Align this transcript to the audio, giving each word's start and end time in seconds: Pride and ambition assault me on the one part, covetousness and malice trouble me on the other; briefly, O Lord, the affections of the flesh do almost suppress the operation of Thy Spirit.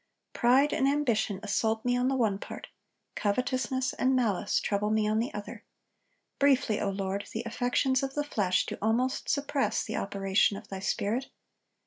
Pride 0.33 0.73
and 0.73 0.87
ambition 0.87 1.39
assault 1.43 1.85
me 1.85 1.95
on 1.95 2.07
the 2.07 2.15
one 2.15 2.39
part, 2.39 2.69
covetousness 3.13 3.93
and 3.93 4.15
malice 4.15 4.59
trouble 4.59 4.89
me 4.89 5.07
on 5.07 5.19
the 5.19 5.31
other; 5.31 5.63
briefly, 6.39 6.81
O 6.81 6.89
Lord, 6.89 7.25
the 7.33 7.43
affections 7.45 8.01
of 8.01 8.15
the 8.15 8.23
flesh 8.23 8.65
do 8.65 8.79
almost 8.81 9.29
suppress 9.29 9.83
the 9.83 9.97
operation 9.97 10.57
of 10.57 10.69
Thy 10.69 10.79
Spirit. 10.79 11.29